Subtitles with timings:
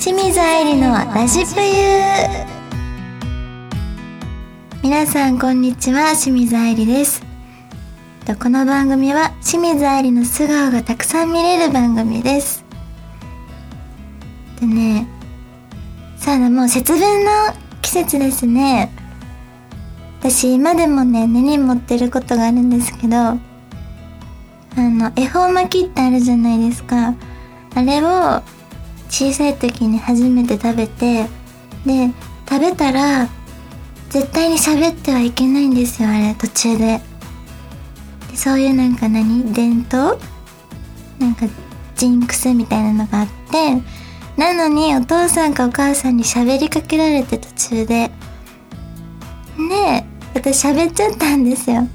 [0.00, 1.76] 清水愛理のラジプユ
[4.82, 6.14] 皆さんこんにちは。
[6.16, 7.22] 清水愛理です。
[8.42, 12.64] この番組は清水愛理の素顔がたくさん見れる番組です。
[14.58, 15.06] でね
[16.16, 17.30] さあもう節分の
[17.82, 18.90] 季節ですね。
[20.20, 23.38] 私今でもね根に持ってることがあるんですけどあ
[24.76, 27.14] の恵方巻きってあるじゃないですか。
[27.74, 28.42] あれを
[29.10, 31.24] 小さい時に初めて食べて
[31.84, 32.10] で
[32.48, 33.28] 食べたら
[34.08, 37.00] 絶対に喋ってはいけないんですよあれ途中で。
[38.30, 39.52] でそういうなんか何？
[39.52, 40.16] 伝統？
[41.18, 41.46] なんか
[41.96, 43.82] ジンクスみたいなのがあって
[44.36, 48.10] なのにお父さんかお母さんに喋りかけられて途中で。
[49.68, 51.86] で私喋っちゃったんですよ。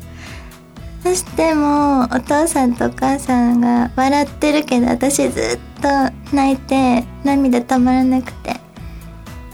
[1.05, 5.87] そしてもうお父さんとお母さんが笑ってるけど私ずっと
[6.35, 8.55] 泣いて涙止まらなくて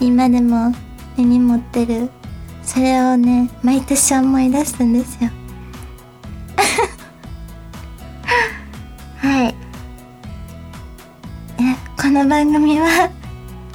[0.00, 0.72] 今でも
[1.18, 2.08] 根に持ってる。
[2.62, 5.28] それをね毎年思い出すんですよ。
[9.18, 9.54] はい。
[11.58, 13.10] えこの番組は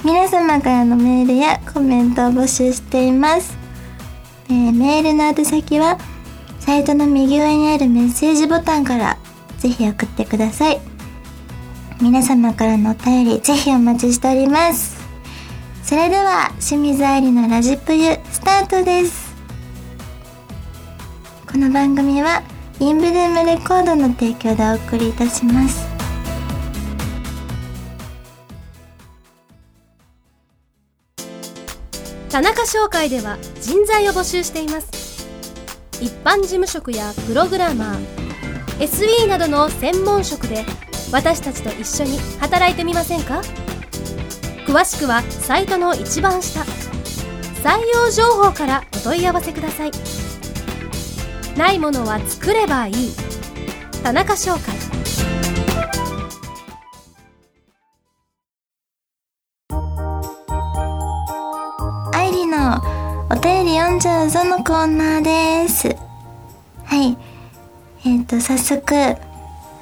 [0.04, 3.56] 皆様からのメールやコメントを募集しています、
[4.48, 5.96] えー、メールの宛先は
[6.68, 9.16] 「サイトの右上にあるメッセージボタンから
[9.56, 10.78] ぜひ送ってください。
[11.98, 14.98] 皆様からのお便りぜひお待ちしております。
[15.82, 19.34] それでは清水愛理のラジプユスタートです。
[21.50, 22.42] この番組は
[22.80, 25.86] インブルームレコードの提供でお送りいたします。
[32.28, 34.97] 田中商会では人材を募集しています
[36.00, 37.98] 一般事務職やプログラマー。
[38.78, 40.64] SE などの専門職で
[41.10, 43.42] 私たちと一緒に働いてみませんか？
[44.66, 46.60] 詳しくはサイトの一番下。
[47.64, 49.90] 採用情報からお問い合わせください。
[51.56, 53.10] ないものは作ればいい。
[54.04, 54.77] 田中商会
[63.78, 65.94] 45のコーナーです。
[66.84, 67.16] はい。
[68.04, 69.16] えっ、ー、と、早速、あ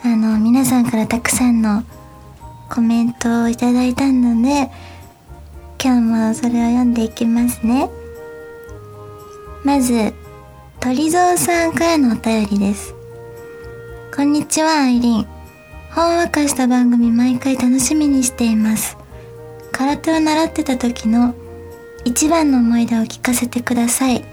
[0.04, 1.82] の、皆さんからたくさんの
[2.68, 4.70] コメントをいただいたので、
[5.82, 7.88] 今日もそれを読んでいきますね。
[9.64, 10.12] まず、
[10.78, 12.94] 鳥蔵さんからのお便りです。
[14.14, 15.26] こんにちは、アイリン。
[15.94, 18.98] ほんわかした番組毎回楽しみにしています。
[19.72, 21.34] 空手を習ってた時の
[22.06, 24.24] 一番の思い出を聞かせてください。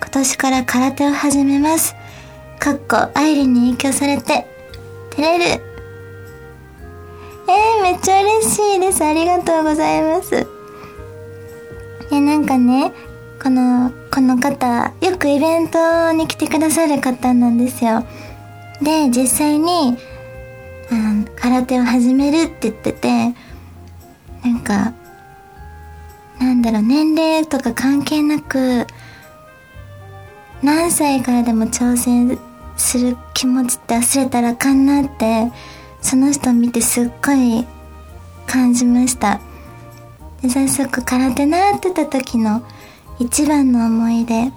[0.00, 1.94] 今年から空手を始めます。
[2.58, 4.44] かっこ、アイリンに影響されて、
[5.10, 5.44] 照れる。
[5.44, 9.04] えー、めっちゃ嬉しいです。
[9.04, 10.48] ありがとうございます。
[12.10, 12.92] え、なんかね、
[13.40, 18.04] この、この方、よくイベントに来てくださる方なんですよ。
[18.82, 19.96] で、実際に、
[20.90, 23.32] あ空手を始めるって言ってて、
[24.42, 24.94] なんか、
[26.42, 28.86] なんだろう、年齢とか関係なく、
[30.62, 32.38] 何歳からでも挑戦
[32.76, 35.52] する気持ちって忘れたらあかんなって、
[36.00, 37.64] その人見てすっごい
[38.46, 39.40] 感じました。
[40.42, 42.62] で、早速空手習ってた時の
[43.20, 44.50] 一番の思い出。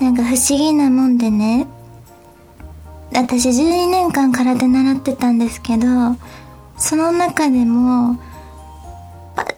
[0.00, 1.66] なんか不思議なもんでね、
[3.12, 5.86] 私12年間空手習ってたんですけど、
[6.76, 8.18] その中でも、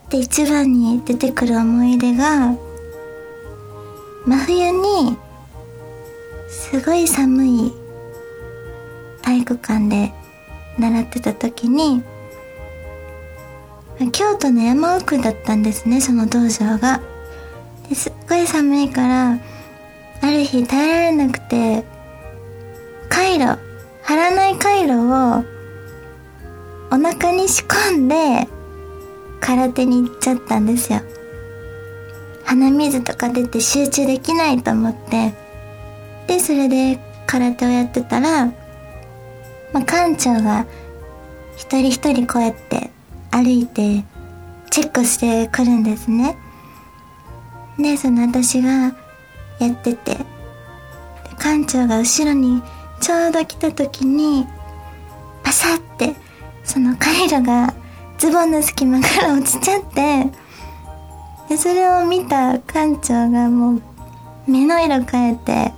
[0.09, 2.57] って一番に出てくる思い出が
[4.27, 5.19] 真冬に
[6.49, 7.73] すごい寒い
[9.21, 10.11] 体育館で
[10.79, 12.03] 習ってた時に
[14.13, 17.03] 京都の山奥だったんですねその道場が。
[17.89, 19.39] ですっごい寒いから
[20.23, 21.85] ある日耐えられなくて
[23.09, 23.57] カイロ
[24.03, 25.45] 貼らないカイロを
[26.91, 28.49] お腹に仕込んで
[29.41, 31.01] 空手に行っちゃったんですよ。
[32.45, 35.35] 鼻水とか出て集中できないと思って。
[36.27, 38.53] でそれで空手をやってたら、ま
[39.75, 40.67] あ、館長が
[41.57, 42.91] 一人一人こうやって
[43.31, 44.05] 歩いて
[44.71, 46.37] チェックしてくるんですね。
[47.79, 48.95] でその私が
[49.59, 50.17] やってて
[51.39, 52.63] 館長が後ろに
[53.01, 54.47] ちょうど来た時に
[55.43, 56.15] パサって
[56.65, 57.75] その回路が
[58.19, 60.31] ズボンの隙間から落ちちゃって
[61.49, 63.83] でそれを見た館長がもう
[64.51, 65.73] 目の色変えて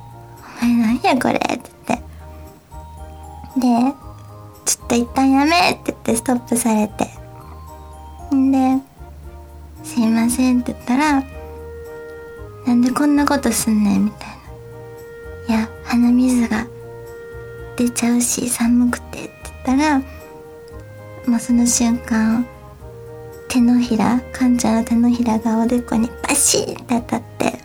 [0.62, 2.00] 「お前何やこれ」って言っ
[3.54, 3.94] てで
[4.64, 7.08] 「ちょっと一旦やめ」って言ってストップされて
[8.34, 8.82] んで
[9.82, 11.22] 「すいません」って言ったら、
[12.66, 14.28] なんでこんなことすんねんみたい
[15.48, 15.56] な。
[15.56, 16.66] いや、鼻水が
[17.76, 19.30] 出ちゃうし寒くてって
[19.64, 20.02] 言ったら、
[21.26, 22.46] もうその瞬間、
[23.48, 27.58] 手のひら、かんちゃんの手のひらがおでこにバシーって当たって、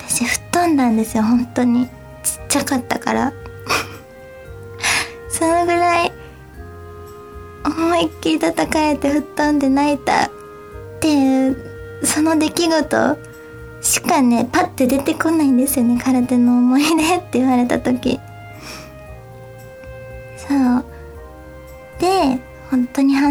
[0.00, 1.86] 私吹っ飛んだんですよ、本当に。
[1.86, 1.92] ちっ
[2.48, 3.32] ちゃかったから。
[5.28, 6.12] そのぐらい、
[7.64, 10.30] 思いっきり叩かれて吹っ飛んで泣いたっ
[11.00, 11.56] ていう、
[12.02, 13.18] その出来事
[13.82, 18.18] しかね、パッて出てこないんですよね、空手の思い出って言われた時。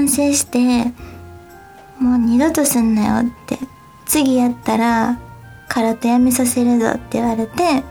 [0.08, 0.58] 反省して、
[2.00, 3.58] もう二度とすんなよって、
[4.06, 5.20] 次やったら
[5.68, 7.84] 空手やめさせるぞって言われて、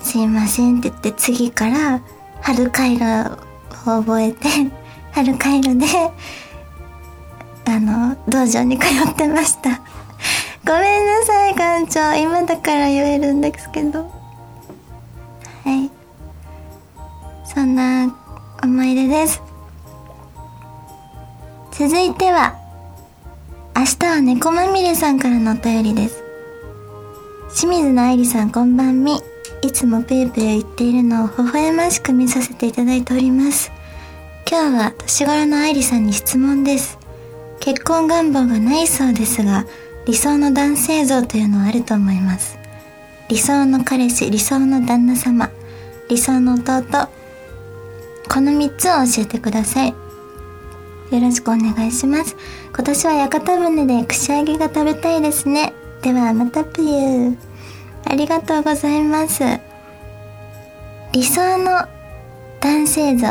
[0.00, 2.00] すいませんって言って次から
[2.40, 3.32] 春回路
[3.86, 4.48] を覚えて、
[5.10, 5.86] 春回路で、
[7.64, 9.80] あの、道場に通ってました。
[10.64, 12.14] ごめんなさい、館長。
[12.14, 14.02] 今だから言えるんですけど。
[15.64, 15.90] はい。
[17.52, 18.14] そんな
[18.62, 19.45] 思い出です。
[21.78, 22.54] 続いては、
[23.76, 26.24] 明日は猫まみれさんからのお便りです。
[27.54, 29.20] 清水の愛理さんこんばんみ。
[29.60, 33.70] いつもペーペー言っているのを微笑ましく見させていただいております。
[34.50, 36.98] 今日は年頃の愛理さんに質問です。
[37.60, 39.66] 結婚願望がないそうですが、
[40.06, 42.58] 理想の男性像というのはあると思います。
[43.28, 45.50] 理想の彼氏、理想の旦那様、
[46.08, 47.10] 理想の弟、
[48.32, 50.05] この3つを教えてください。
[51.10, 52.36] よろしくお願いします。
[52.74, 55.72] 今年は屋形船で串揚げが食べたいですね。
[56.02, 57.36] ではまたぷゆ
[58.04, 59.44] ありがとうございます。
[61.12, 61.86] 理想の
[62.60, 63.28] 男性像。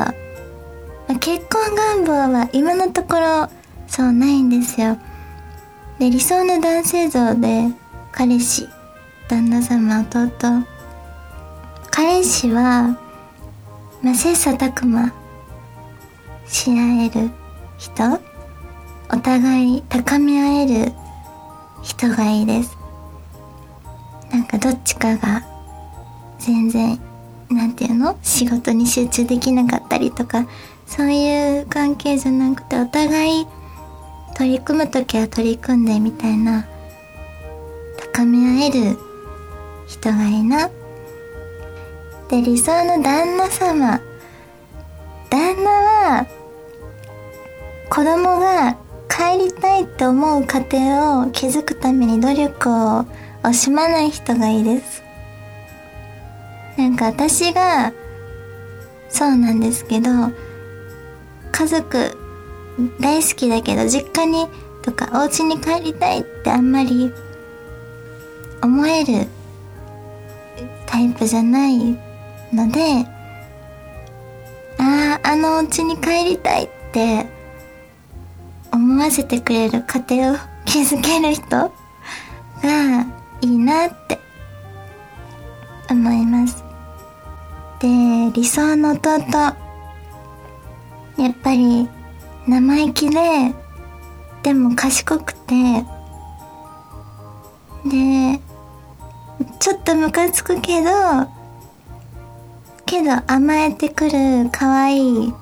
[1.19, 3.49] 結婚願望は今のところ
[3.87, 4.97] そうないんですよ。
[5.99, 7.69] で、理想の男性像で
[8.11, 8.67] 彼氏、
[9.27, 10.29] 旦那様、弟。
[11.91, 12.97] 彼氏は、
[14.01, 15.13] まあ、切磋琢磨
[16.45, 17.29] し合える
[17.77, 18.19] 人
[19.11, 20.93] お互い高め合える
[21.83, 22.77] 人がいいです。
[24.31, 25.43] なんかどっちかが
[26.39, 26.99] 全然
[27.49, 28.17] なんていうの？
[28.23, 30.47] 仕事に集中できなかったりとか
[30.87, 33.47] そういう関係じゃなくてお互い
[34.35, 36.67] 取り組む時は取り組んでみたいな
[38.13, 38.97] 高め合える
[39.87, 40.69] 人がいいな。
[42.29, 44.01] で理想の旦那様。
[45.29, 46.27] 旦那は
[47.95, 48.73] 子供が
[49.07, 53.05] 帰りたいって思う家庭を築くために努力を
[53.41, 55.01] 惜しまない人がいいです。
[56.77, 57.93] なんか私が、
[59.07, 60.09] そうなんですけど、
[61.53, 62.17] 家族
[62.99, 64.49] 大好きだけど実家に
[64.81, 67.13] とかお家に帰りたいってあんまり
[68.61, 69.27] 思える
[70.85, 71.97] タイプじゃない
[72.51, 73.07] ので、
[74.79, 77.33] ああ、あのお家に帰りたいって
[78.95, 81.69] 思わせてくれる家庭を築ける人が
[83.41, 84.17] いいなって
[85.91, 86.63] 思います。
[87.81, 87.89] で、
[88.31, 89.09] 理想の弟。
[89.09, 89.19] や
[91.29, 91.89] っぱり
[92.47, 93.53] 生意気で、
[94.43, 95.83] でも賢くて、
[97.83, 98.39] で、
[99.59, 100.89] ちょっとムカつくけど、
[102.85, 105.33] けど甘えてくる可愛い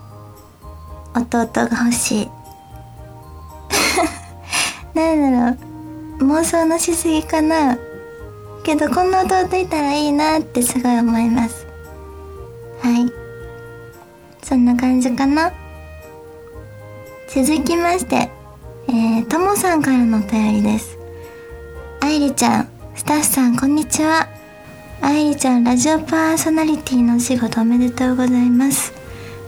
[1.13, 2.31] 弟が欲しい。
[4.93, 5.57] なんだろ
[6.19, 6.29] う。
[6.29, 7.77] 妄想のしすぎかな。
[8.63, 11.65] けどこんな弟いたらいいなってすごい思います。
[12.81, 13.11] はい。
[14.43, 15.51] そんな感じかな。
[17.27, 18.29] 続きまして
[18.87, 20.97] えー、ともさんからのお便りです。
[22.01, 24.27] 愛理ちゃんスタッフさんこんにちは。
[25.01, 29.02] 愛理ちゃんラジオパーソナリティのお仕事おめでとうございます。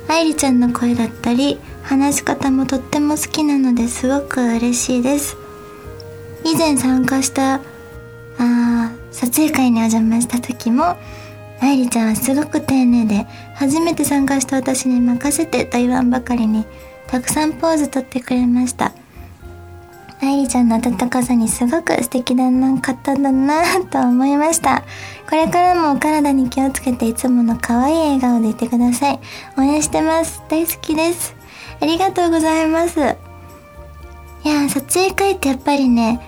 [0.08, 5.38] 愛理ちゃんの声だったり話し方もとっても好きなのですごく嬉しいです。
[6.44, 7.62] 以前参加した
[8.38, 10.96] あ撮影会にお邪魔した時も
[11.60, 16.66] 愛理ちゃんはすごく丁寧で初めて参加した私に任せてと言わんばかりに
[17.08, 18.92] たくさんポーズ取ってくれました。
[20.26, 24.84] 愛理ちゃんの温かさにすごく素敵だな方だなと思いました。
[25.30, 29.20] これからもお体に気をつけていつもの可愛い笑顔でいてください。
[29.58, 30.42] 応援してます。
[30.50, 31.36] 大好きです。
[31.80, 33.00] ありがとうございます。
[33.00, 36.20] いや撮影会ってやっぱりね、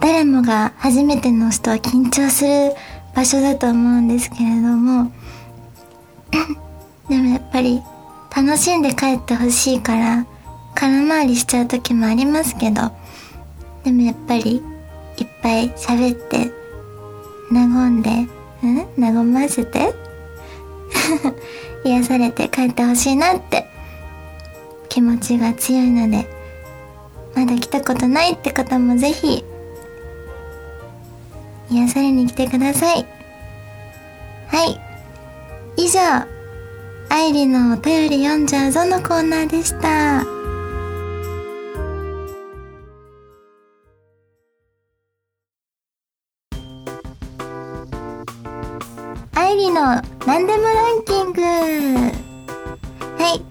[0.00, 2.74] 誰もが初めての人は緊張する
[3.14, 5.10] 場所だと思うんですけれども、
[7.08, 7.82] でもやっぱり
[8.34, 10.26] 楽しんで帰ってほしいから、
[10.74, 12.92] 空回りしちゃう時もありますけど、
[13.84, 14.62] でもやっぱり
[15.16, 16.50] いっぱい喋って
[17.52, 18.10] 和んで
[18.62, 18.86] ん？
[18.96, 19.94] 和ませて？
[21.84, 23.66] 癒されて帰ってほしいなって
[24.88, 26.26] 気持ちが強いので
[27.34, 29.44] まだ来たことないって方もぜひ
[31.70, 33.06] 癒されに来てください。
[34.48, 34.80] はい。
[35.76, 36.00] 以上
[37.08, 40.39] 愛理のお便り読んじゃうぞのコーナーでした。
[49.50, 51.42] 愛理の何でもランキング。
[51.42, 52.08] は
[53.34, 53.42] い。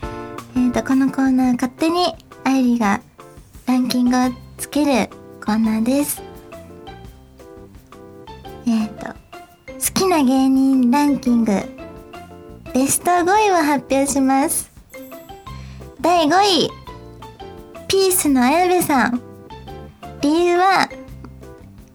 [0.55, 2.15] えーとこのコーナー勝手に
[2.45, 3.01] 愛理が
[3.65, 4.19] ランキングを
[4.57, 5.09] つける
[5.45, 6.23] コーナーです。
[8.65, 9.13] えっ、と好
[9.93, 11.51] きな芸人ランキング。
[12.73, 14.71] ベスト5位を発表します。
[15.99, 16.69] 第5位。
[17.89, 19.21] ピースの綾部さん。
[20.21, 20.89] 理由は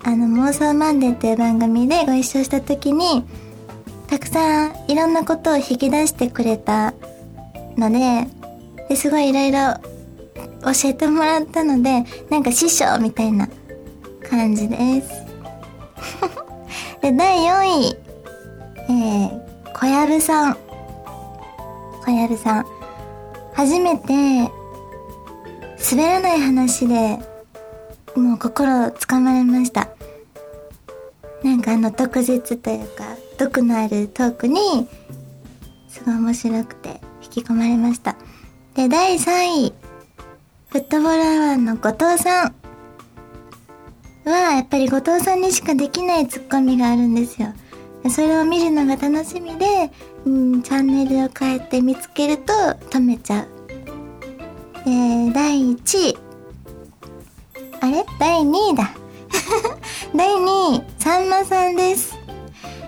[0.03, 3.25] あの妄想マンデーっていう番組でご一緒した時に
[4.09, 6.95] たくさんいろんなことを引き出してくれた
[7.77, 8.29] ので
[8.89, 9.75] ですごいいろいろ
[10.73, 13.49] 教えてもらったのでなんか師匠みたいな
[14.29, 15.25] 感じです。
[17.03, 18.05] で第4位
[18.87, 20.57] えー、小籔さん。
[22.05, 22.67] 小籔さん。
[23.55, 24.51] 初めて
[25.91, 27.19] 滑らない話で
[28.17, 29.89] もう心をつかまれました。
[31.43, 33.05] なんかあの毒舌というか
[33.39, 34.61] 毒のあるトークに
[35.89, 38.17] すごい面白くて引き込まれました。
[38.75, 39.75] で第3位
[40.69, 42.55] フットボールアワーの後藤さん
[44.25, 47.53] はやっぱり後藤さんにしかできないツッコミがあるんですよ。
[48.11, 49.91] それを見るのが楽しみで、
[50.27, 52.53] うん、チャンネルを変えて見つけると
[52.91, 53.49] 止めちゃう。
[54.85, 56.19] で第1位。
[57.81, 58.05] あれ？
[58.19, 58.91] 第2位だ。
[60.15, 62.14] 第2位さんまさんです。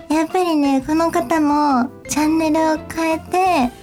[0.09, 3.73] やっぱりねこの方もチャンネルを変えて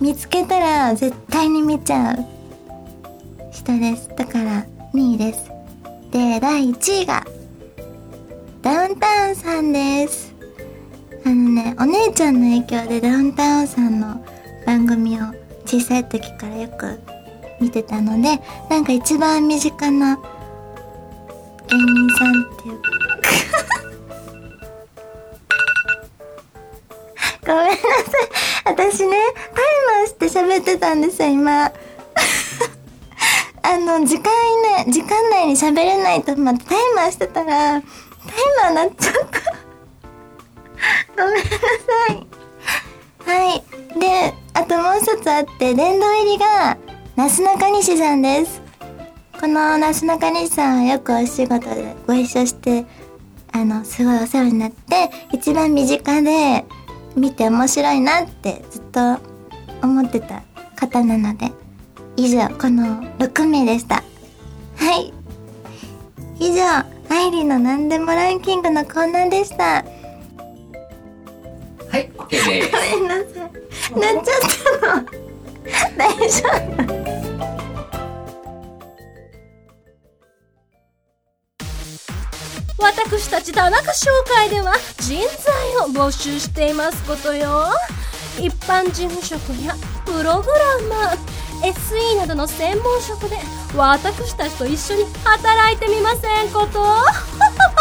[0.00, 2.24] 見つけたら絶対に見ちゃう
[3.52, 4.08] 人です。
[4.16, 5.50] だから2位です。
[6.10, 7.24] で第1位が
[8.62, 10.34] ダウンタウンさんです。
[11.24, 14.24] あのねお姉ちゃんの影響でダウンタウンさんの
[14.66, 15.24] 番組を
[15.66, 16.98] 小さい時からよく
[17.60, 20.16] 見てたのでなんか一番身近な
[21.68, 22.80] 芸人さんっていう
[27.50, 27.82] ごめんなさい。
[28.64, 29.16] 私ね
[29.54, 29.64] タイ
[29.98, 31.72] マーして喋ってたんですよ今。
[33.62, 34.30] あの時間
[34.78, 37.82] 以内時間内に喋れないと思ってタイマーしてたらタイ
[38.62, 39.40] マーなっちゃった。
[41.22, 41.56] ごめんなさ
[42.12, 42.26] い。
[43.26, 43.64] はい。
[43.98, 46.76] であともう一つあって殿堂入りが
[47.16, 48.62] なすなかにしさんです。
[49.40, 52.84] このなすなかにしさんはよくお仕事でご一緒して
[53.52, 56.64] あのすごいお世話になって一番身近で
[57.16, 59.18] 見て面白いなってずっと
[59.82, 60.42] 思ってた
[60.76, 61.50] 方なので
[62.16, 64.02] 以上この6名でした。
[64.76, 65.12] はい。
[66.38, 66.62] 以上
[67.10, 69.84] アイリーの何でもランキングのコーナーでした。
[71.90, 72.70] はい、OK です。
[72.70, 74.14] ごめんなさい。
[74.14, 75.06] なっちゃったの。
[75.96, 76.99] 大丈夫
[82.80, 87.66] 私たち田中商会では人材を募集していますことよ。
[88.38, 89.74] 一般事務職や
[90.06, 93.36] プログラマー SE などの専門職で
[93.76, 96.82] 私たちと一緒に働いてみませんこと。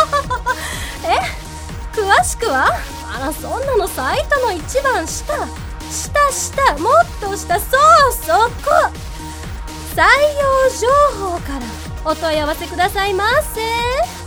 [1.08, 1.18] え
[1.96, 2.74] 詳しくは
[3.16, 5.34] あらそんなのサイトの一番下。
[5.90, 8.72] 下下もっと下そうそこ。
[9.96, 10.88] 採用情
[11.26, 11.62] 報から
[12.12, 14.19] お問い合わせくださいませ。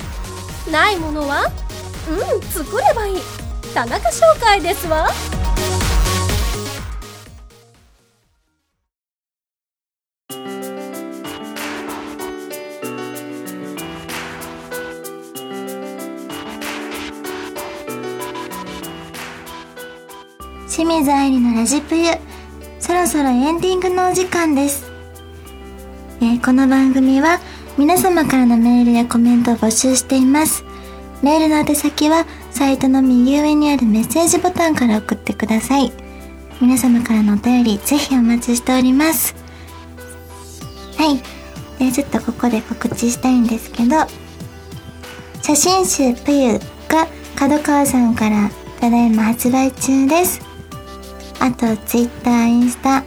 [0.71, 1.51] ないものは？
[2.09, 3.17] うん作ればいい。
[3.75, 5.09] 田中商会ですわ。
[20.69, 22.13] 清水愛理のラジプユ。
[22.81, 24.91] そろそろエンディングのお時間です、
[26.21, 27.39] えーこの番組は
[27.79, 30.65] 皆様からのメールやコメントを募集しています。
[31.23, 35.93] メールの宛先はサイトの右上にあるメッセージボタンから送ってください。
[36.61, 39.35] 皆様からのお便りぜひお待ちしております。
[40.99, 41.23] はい。
[41.79, 43.97] でちょっとここで告知したいんですけど
[45.43, 48.51] 写真集ぷゆが角川さんから
[48.81, 50.41] ただいま発売中です。
[51.41, 53.03] あと Twitter、インスタ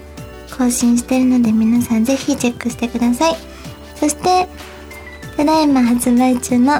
[0.58, 3.55] 更新してるので皆さんぜひチェックしてください。
[4.00, 4.48] そして
[5.38, 6.80] ただいま発売中の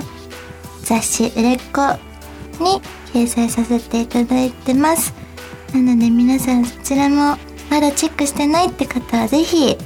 [0.84, 1.82] 雑誌売れっ子
[2.64, 2.82] に
[3.14, 5.14] 掲載させていただいてます。
[5.74, 7.38] なので皆さんそちらも
[7.70, 9.78] まだチェックしてないって方はぜひ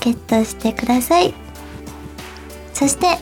[0.00, 1.34] ゲットしてください。
[2.72, 3.18] そして、え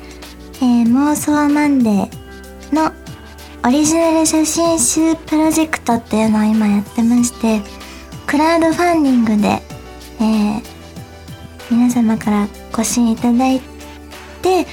[0.61, 2.93] ー、妄想マンデーの
[3.65, 7.61] オリジナル写真集プロジェクトっていうのを今やってまして
[8.27, 9.49] クラウドファンディングで、
[10.21, 10.63] えー、
[11.71, 13.61] 皆様からご支援いただい
[14.43, 14.67] て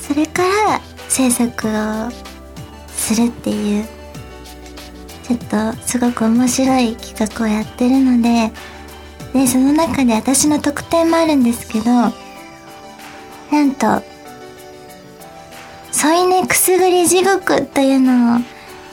[0.00, 2.10] それから制作を
[2.88, 3.84] するっていう
[5.24, 5.38] ちょっ
[5.72, 8.52] とすごく面白い企画をやってるので
[9.32, 14.02] でその中で私の特典もあるんですけどなんと
[15.90, 18.40] 添い寝くすぐり地獄というのを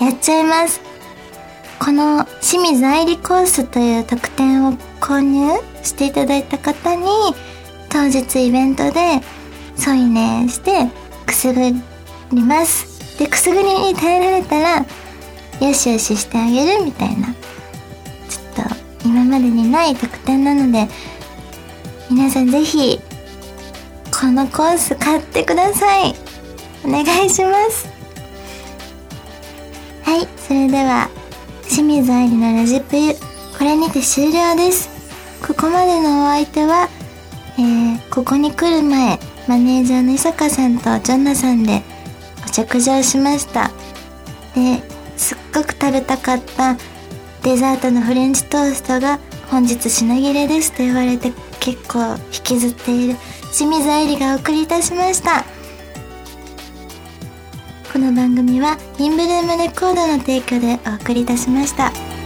[0.03, 0.81] やっちゃいます。
[1.79, 5.47] この清水愛理コースという特典を購入
[5.83, 7.05] していただいた方に
[7.89, 9.21] 当日イベントで
[9.75, 10.87] 添い寝して
[11.25, 11.61] くすぐ
[12.33, 14.85] りますでくすぐりに耐えられたら
[15.59, 17.27] よしよししてあげるみたいな。
[17.27, 18.69] ちょっ
[19.01, 20.87] と今までにない特典なので
[22.11, 22.99] 皆さんぜひ
[24.19, 26.13] このコース買ってください。
[26.85, 27.87] お願いします。
[30.03, 31.09] はいそれでは
[31.67, 33.13] 清水愛理のラジプユ
[33.57, 34.89] これにて終了です。
[35.45, 36.89] ここまでのお相手は、
[37.59, 41.81] えー、ここに来る前マネージャーの伊坂さんとジョンナさんで
[42.45, 43.71] お食事をしました
[44.53, 44.83] で
[45.17, 46.77] すっごく食べたかった
[47.43, 53.15] デザートのフレンチトーストが本日品切れですと言われて結構引きずっている
[53.51, 55.45] 清水愛理がお送りいたしました
[57.91, 62.16] この番組はインブルームレコードの提供でお送りいたしました。